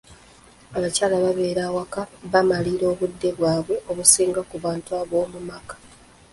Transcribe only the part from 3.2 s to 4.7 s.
bwabwe obusinga ku